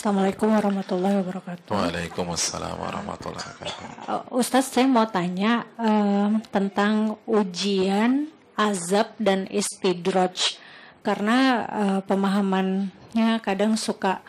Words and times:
Assalamualaikum 0.00 0.48
warahmatullahi 0.48 1.20
wabarakatuh. 1.20 1.76
Waalaikumsalam 1.76 2.72
warahmatullahi 2.72 3.44
wabarakatuh. 3.52 4.08
Uh, 4.08 4.40
Ustadz, 4.40 4.72
saya 4.72 4.88
mau 4.88 5.04
tanya 5.04 5.68
um, 5.76 6.40
tentang 6.48 7.20
ujian, 7.28 8.32
azab, 8.56 9.12
dan 9.20 9.44
istidraj. 9.52 10.56
Karena 11.04 11.68
uh, 11.68 12.00
pemahamannya 12.08 13.44
kadang 13.44 13.76
suka 13.76 14.24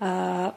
uh, 0.00 0.56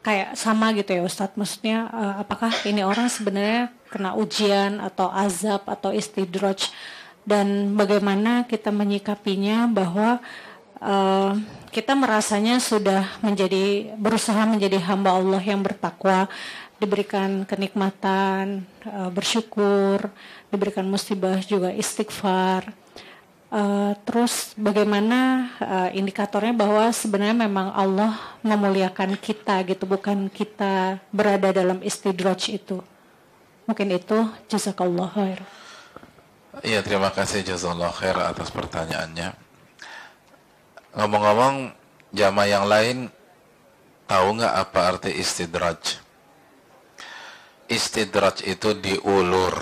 kayak 0.00 0.40
sama 0.40 0.72
gitu 0.72 0.88
ya 0.96 1.04
Ustadz. 1.04 1.36
Maksudnya 1.36 1.92
uh, 1.92 2.14
apakah 2.24 2.48
ini 2.64 2.80
orang 2.80 3.12
sebenarnya 3.12 3.76
kena 3.92 4.16
ujian 4.16 4.80
atau 4.80 5.12
azab 5.12 5.68
atau 5.68 5.92
istidraj? 5.92 6.72
Dan 7.28 7.76
bagaimana 7.76 8.48
kita 8.48 8.72
menyikapinya 8.72 9.68
bahwa 9.68 10.24
uh, 10.80 11.36
kita 11.68 11.92
merasanya 11.92 12.58
sudah 12.58 13.06
menjadi 13.20 13.92
berusaha 13.96 14.44
menjadi 14.48 14.80
hamba 14.84 15.16
Allah 15.16 15.42
yang 15.44 15.60
bertakwa, 15.60 16.26
diberikan 16.78 17.42
kenikmatan, 17.44 18.62
uh, 18.86 19.10
bersyukur, 19.10 20.08
diberikan 20.48 20.86
musibah 20.86 21.38
juga 21.42 21.74
istighfar. 21.74 22.70
Uh, 23.48 23.96
terus 24.04 24.52
bagaimana 24.60 25.48
uh, 25.56 25.90
indikatornya 25.96 26.52
bahwa 26.52 26.92
sebenarnya 26.92 27.48
memang 27.48 27.72
Allah 27.72 28.12
memuliakan 28.44 29.16
kita 29.16 29.64
gitu, 29.64 29.88
bukan 29.88 30.28
kita 30.28 31.00
berada 31.08 31.48
dalam 31.50 31.80
istidraj 31.80 32.52
itu. 32.52 32.84
Mungkin 33.64 33.88
itu 33.96 34.28
jazakallah 34.52 35.08
khair. 35.12 35.40
Iya, 36.60 36.84
terima 36.84 37.08
kasih 37.08 37.44
jazakallah 37.44 37.92
khair 37.92 38.16
atas 38.20 38.52
pertanyaannya. 38.52 39.47
Ngomong-ngomong, 40.98 41.70
jamaah 42.10 42.50
yang 42.50 42.66
lain 42.66 43.06
tahu 44.10 44.34
nggak 44.34 44.50
apa 44.50 44.80
arti 44.82 45.14
istidraj? 45.14 46.02
Istidraj 47.70 48.42
itu 48.42 48.74
diulur. 48.74 49.54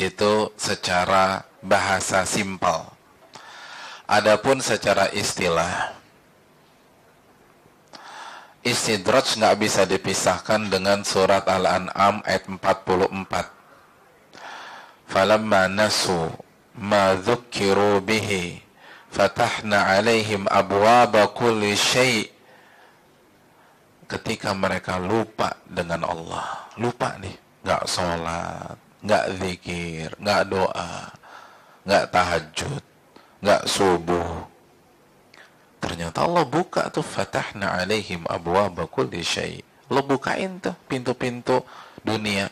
Itu 0.00 0.56
secara 0.56 1.44
bahasa 1.60 2.24
simpel. 2.24 2.88
Adapun 4.08 4.64
secara 4.64 5.12
istilah, 5.12 5.92
istidraj 8.64 9.36
nggak 9.36 9.56
bisa 9.60 9.84
dipisahkan 9.84 10.72
dengan 10.72 11.04
surat 11.04 11.44
Al-An'am 11.44 12.24
ayat 12.24 12.48
44. 12.48 13.12
Falamma 15.04 15.68
nasu 15.68 16.32
ma 16.80 17.12
bihi 18.00 18.71
fatahna 19.12 19.92
alaihim 19.92 20.48
abwaba 20.48 21.28
kulli 21.36 21.76
syai' 21.76 22.32
ketika 24.08 24.56
mereka 24.56 24.96
lupa 24.96 25.60
dengan 25.68 26.08
Allah. 26.08 26.72
Lupa 26.80 27.20
nih. 27.20 27.36
Nggak 27.62 27.84
sholat 27.86 28.76
nggak 29.02 29.26
zikir 29.38 30.14
nggak 30.22 30.42
doa 30.46 31.10
nggak 31.86 32.04
tahajud 32.10 32.82
nggak 33.44 33.62
subuh. 33.68 34.48
Ternyata 35.78 36.24
Allah 36.26 36.46
buka 36.48 36.88
tuh. 36.90 37.04
Fatahna 37.04 37.78
alaihim 37.78 38.24
abwaba 38.26 38.88
kulli 38.88 39.20
syai' 39.22 39.62
Allah 39.92 40.04
bukain 40.08 40.56
tuh 40.58 40.72
pintu-pintu 40.88 41.60
dunia. 42.00 42.48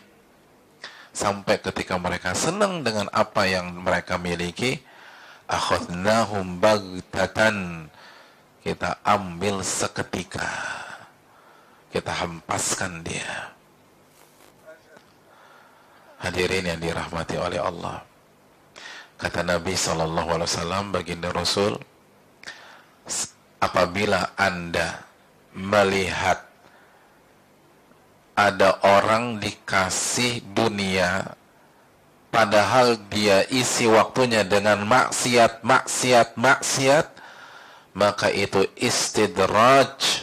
Sampai 1.11 1.59
ketika 1.59 1.99
mereka 1.99 2.37
senang 2.39 2.87
dengan 2.87 3.11
apa 3.11 3.49
yang 3.49 3.83
mereka 3.83 4.15
miliki 4.15 4.79
akhadnahum 5.51 6.63
bagtatan 6.63 7.91
kita 8.63 9.03
ambil 9.03 9.67
seketika. 9.67 10.47
Kita 11.91 12.15
hempaskan 12.23 13.03
dia. 13.03 13.51
Hadirin 16.23 16.71
yang 16.71 16.79
dirahmati 16.79 17.35
oleh 17.35 17.59
Allah. 17.59 17.99
Kata 19.19 19.43
Nabi 19.43 19.75
SAW 19.75 20.95
baginda 20.95 21.35
Rasul 21.35 21.75
apabila 23.59 24.39
anda 24.39 25.03
melihat 25.53 26.47
ada 28.39 28.81
orang 28.87 29.43
dikasih 29.43 30.41
dunia 30.55 31.37
padahal 32.31 32.95
dia 33.11 33.43
isi 33.51 33.91
waktunya 33.91 34.47
dengan 34.47 34.87
maksiat, 34.87 35.67
maksiat, 35.67 36.39
maksiat, 36.39 37.07
maka 37.99 38.31
itu 38.31 38.63
istidraj. 38.79 40.23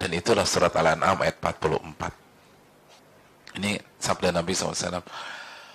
Dan 0.00 0.10
itulah 0.18 0.42
surat 0.42 0.74
Al-An'am 0.74 1.22
ayat 1.22 1.38
44. 1.38 3.62
Ini 3.62 3.78
sabda 4.02 4.34
Nabi 4.34 4.50
SAW. 4.56 4.98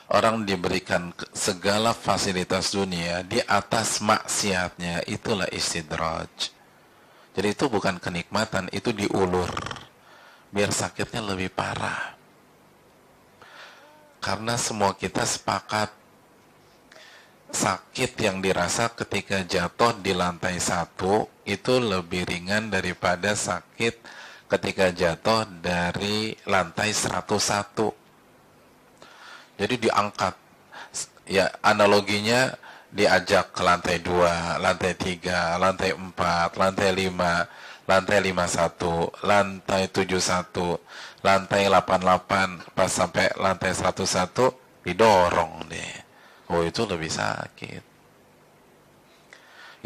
Orang 0.08 0.44
diberikan 0.44 1.16
segala 1.32 1.96
fasilitas 1.96 2.76
dunia 2.76 3.24
di 3.24 3.40
atas 3.44 4.04
maksiatnya, 4.04 5.08
itulah 5.08 5.48
istidraj. 5.52 6.28
Jadi 7.38 7.54
itu 7.54 7.70
bukan 7.72 8.02
kenikmatan, 8.02 8.68
itu 8.74 8.92
diulur. 8.92 9.52
Biar 10.52 10.72
sakitnya 10.72 11.22
lebih 11.24 11.52
parah 11.52 12.17
karena 14.28 14.60
semua 14.60 14.92
kita 14.92 15.24
sepakat. 15.24 15.88
Sakit 17.48 18.12
yang 18.20 18.44
dirasa 18.44 18.92
ketika 18.92 19.40
jatuh 19.40 19.96
di 20.04 20.12
lantai 20.12 20.60
satu 20.60 21.32
itu 21.48 21.80
lebih 21.80 22.28
ringan 22.28 22.68
daripada 22.68 23.32
sakit 23.32 23.96
ketika 24.52 24.92
jatuh 24.92 25.48
dari 25.64 26.36
lantai 26.44 26.92
101 26.92 27.96
jadi 29.56 29.76
diangkat. 29.80 30.36
Ya 31.28 31.48
analoginya 31.64 32.52
diajak 32.92 33.56
ke 33.56 33.64
lantai 33.64 34.04
dua, 34.04 34.60
lantai 34.60 34.92
tiga, 35.00 35.56
lantai 35.56 35.96
empat, 35.96 36.52
lantai 36.60 36.92
lima, 36.92 37.48
lantai 37.88 38.20
lima 38.20 38.46
satu, 38.46 39.08
lantai 39.24 39.88
tujuh 39.88 40.20
satu, 40.20 40.76
lantai 41.24 41.72
88 41.72 42.76
pas 42.76 42.92
sampai 42.92 43.32
lantai 43.40 43.72
101 43.72 44.84
didorong 44.84 45.66
deh. 45.72 45.94
Oh 46.52 46.64
itu 46.64 46.84
lebih 46.84 47.12
sakit. 47.12 47.84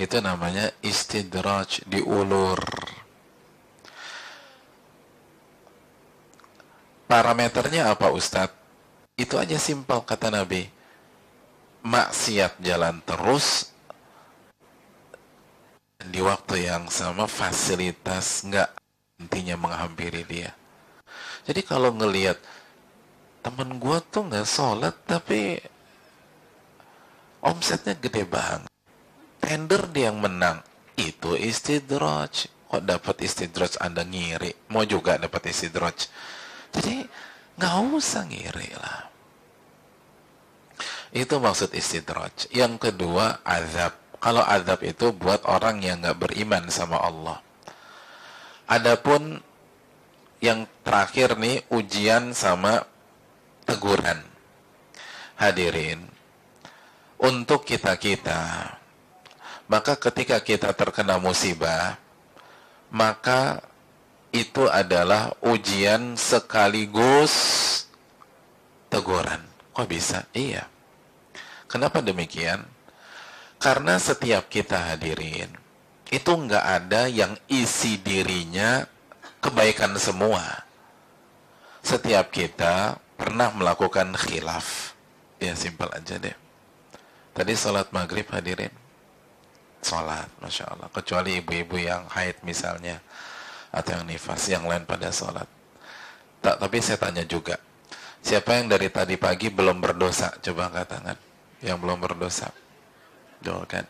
Itu 0.01 0.17
namanya 0.17 0.73
istidraj, 0.81 1.85
diulur. 1.85 2.57
Parameternya 7.05 7.91
apa 7.91 8.09
Ustadz? 8.09 8.55
Itu 9.13 9.37
aja 9.37 9.61
simpel 9.61 10.01
kata 10.01 10.33
Nabi. 10.33 10.65
Maksiat 11.81 12.61
jalan 12.61 13.01
terus 13.05 13.73
di 16.09 16.23
waktu 16.23 16.65
yang 16.71 16.89
sama 16.89 17.29
fasilitas 17.29 18.47
nggak 18.47 18.69
intinya 19.21 19.69
menghampiri 19.69 20.25
dia 20.25 20.51
jadi 21.45 21.61
kalau 21.65 21.93
ngelihat 21.93 22.37
temen 23.41 23.81
gue 23.81 23.97
tuh 24.13 24.25
nggak 24.29 24.45
sholat 24.45 24.93
tapi 25.09 25.57
omsetnya 27.41 27.97
gede 27.97 28.23
banget. 28.25 28.69
Tender 29.41 29.89
dia 29.89 30.13
yang 30.13 30.21
menang. 30.21 30.61
Itu 30.93 31.33
istidraj. 31.33 32.45
Kok 32.69 32.85
dapat 32.85 33.25
istidraj 33.25 33.81
Anda 33.81 34.05
ngiri? 34.05 34.69
Mau 34.71 34.85
juga 34.85 35.17
dapat 35.17 35.49
istidraj. 35.49 36.07
Jadi 36.71 37.03
nggak 37.57 37.73
usah 37.91 38.23
ngiri 38.29 38.69
lah. 38.77 39.01
Itu 41.11 41.41
maksud 41.41 41.73
istidraj. 41.73 42.47
Yang 42.53 42.89
kedua 42.89 43.43
azab. 43.43 43.97
Kalau 44.21 44.45
azab 44.45 44.85
itu 44.85 45.09
buat 45.17 45.41
orang 45.49 45.81
yang 45.81 46.05
nggak 46.05 46.21
beriman 46.21 46.69
sama 46.69 47.01
Allah. 47.01 47.41
Adapun 48.69 49.41
yang 50.37 50.69
terakhir 50.85 51.41
nih 51.41 51.65
ujian 51.73 52.37
sama 52.37 52.85
teguran. 53.65 54.21
Hadirin, 55.41 56.05
untuk 57.17 57.65
kita-kita, 57.65 58.77
maka 59.65 59.97
ketika 59.97 60.37
kita 60.37 60.69
terkena 60.77 61.17
musibah, 61.17 61.97
maka 62.93 63.61
itu 64.29 64.69
adalah 64.69 65.33
ujian 65.41 66.13
sekaligus 66.13 67.33
teguran. 68.89 69.41
Kok 69.73 69.87
bisa? 69.89 70.29
Iya. 70.35 70.67
Kenapa 71.65 72.03
demikian? 72.05 72.61
Karena 73.61 74.01
setiap 74.01 74.49
kita 74.49 74.73
hadirin, 74.73 75.53
itu 76.09 76.31
nggak 76.33 76.65
ada 76.65 77.05
yang 77.05 77.37
isi 77.45 78.01
dirinya 78.01 78.89
kebaikan 79.37 79.93
semua. 80.01 80.65
Setiap 81.85 82.33
kita 82.33 82.97
pernah 83.13 83.53
melakukan 83.53 84.17
khilaf. 84.17 84.97
Ya 85.37 85.53
simpel 85.53 85.93
aja 85.93 86.17
deh. 86.17 86.33
Tadi 87.37 87.53
sholat 87.53 87.93
maghrib 87.93 88.25
hadirin. 88.33 88.73
sholat, 89.81 90.29
masya 90.41 90.65
Allah. 90.69 90.89
Kecuali 90.93 91.41
ibu-ibu 91.41 91.77
yang 91.77 92.05
haid 92.09 92.41
misalnya 92.45 93.01
atau 93.73 93.97
yang 93.97 94.05
nifas, 94.05 94.45
yang 94.49 94.65
lain 94.65 94.85
pada 94.85 95.09
sholat. 95.09 95.49
Tak, 96.41 96.57
tapi 96.61 96.81
saya 96.81 97.01
tanya 97.01 97.25
juga, 97.25 97.57
siapa 98.21 98.57
yang 98.57 98.69
dari 98.69 98.89
tadi 98.93 99.17
pagi 99.17 99.49
belum 99.49 99.81
berdosa? 99.81 100.33
Coba 100.37 100.69
angkat 100.69 100.85
tangan. 100.85 101.17
Yang 101.65 101.77
belum 101.81 101.97
berdosa. 101.97 102.49
Doa 103.41 103.65
kan? 103.65 103.85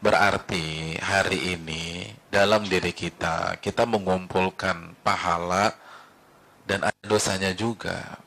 Berarti 0.00 0.96
hari 0.98 1.54
ini 1.56 2.08
dalam 2.32 2.64
diri 2.64 2.90
kita, 2.90 3.60
kita 3.60 3.84
mengumpulkan 3.84 4.96
pahala 5.04 5.76
dan 6.64 6.86
ada 6.88 7.02
dosanya 7.04 7.52
juga. 7.52 8.18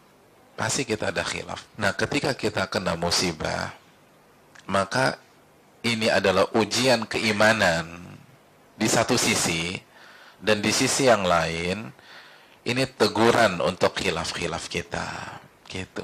Pasti 0.54 0.86
kita 0.86 1.10
ada 1.10 1.26
khilaf. 1.26 1.66
Nah 1.82 1.92
ketika 1.98 2.38
kita 2.38 2.70
kena 2.70 2.94
musibah, 2.94 3.74
maka 4.70 5.18
ini 5.84 6.08
adalah 6.08 6.48
ujian 6.56 7.04
keimanan 7.10 8.00
di 8.78 8.88
satu 8.88 9.18
sisi, 9.20 9.78
dan 10.44 10.60
di 10.60 10.76
sisi 10.76 11.08
yang 11.08 11.24
lain, 11.24 11.88
ini 12.68 12.84
teguran 12.84 13.64
untuk 13.64 13.96
khilaf-khilaf 13.96 14.68
kita. 14.68 15.40
Gitu. 15.68 16.04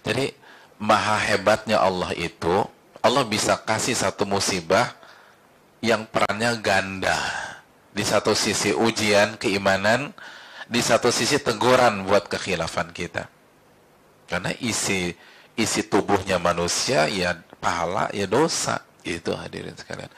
Jadi, 0.00 0.32
maha 0.80 1.20
hebatnya 1.20 1.80
Allah 1.84 2.16
itu, 2.16 2.64
Allah 3.02 3.26
bisa 3.26 3.58
kasih 3.58 3.98
satu 3.98 4.22
musibah 4.22 4.94
yang 5.82 6.06
perannya 6.06 6.54
ganda. 6.62 7.18
Di 7.92 8.06
satu 8.06 8.32
sisi 8.32 8.72
ujian 8.72 9.36
keimanan, 9.36 10.14
di 10.70 10.80
satu 10.80 11.10
sisi 11.10 11.42
teguran 11.42 12.06
buat 12.06 12.30
kekhilafan 12.30 12.94
kita. 12.94 13.26
Karena 14.30 14.54
isi 14.62 15.12
isi 15.58 15.84
tubuhnya 15.84 16.40
manusia 16.40 17.10
ya 17.10 17.36
pahala 17.60 18.08
ya 18.14 18.24
dosa. 18.30 18.80
Itu 19.02 19.34
hadirin 19.34 19.74
sekalian. 19.74 20.08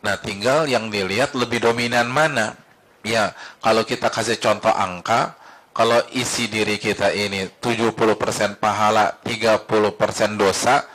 Nah, 0.00 0.16
tinggal 0.16 0.64
yang 0.64 0.88
dilihat 0.88 1.36
lebih 1.36 1.60
dominan 1.60 2.08
mana. 2.08 2.56
Ya, 3.04 3.36
kalau 3.60 3.84
kita 3.84 4.08
kasih 4.08 4.40
contoh 4.40 4.72
angka, 4.72 5.36
kalau 5.76 6.00
isi 6.16 6.48
diri 6.48 6.80
kita 6.80 7.12
ini 7.12 7.52
70% 7.60 8.56
pahala, 8.56 9.20
30% 9.22 10.40
dosa, 10.40 10.88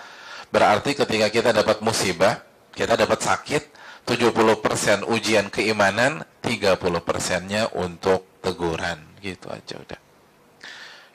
berarti 0.56 0.96
ketika 0.96 1.28
kita 1.28 1.52
dapat 1.52 1.84
musibah, 1.84 2.40
kita 2.72 2.96
dapat 2.96 3.20
sakit, 3.20 3.64
70% 4.08 5.04
ujian 5.12 5.52
keimanan, 5.52 6.24
30%-nya 6.40 7.76
untuk 7.76 8.40
teguran. 8.40 9.04
Gitu 9.20 9.52
aja 9.52 9.76
udah. 9.76 10.00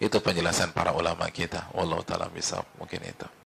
Itu 0.03 0.19
penjelasan 0.21 0.77
para 0.77 0.91
ulama 0.93 1.31
kita. 1.31 1.71
Wallahu 1.73 2.03
taala 2.03 2.27
bisa 2.29 2.61
mungkin 2.77 3.01
itu. 3.07 3.29